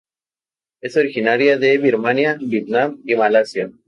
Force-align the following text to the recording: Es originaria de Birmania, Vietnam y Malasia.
Es 0.81 0.97
originaria 0.97 1.59
de 1.59 1.77
Birmania, 1.77 2.35
Vietnam 2.41 2.99
y 3.05 3.13
Malasia. 3.15 3.69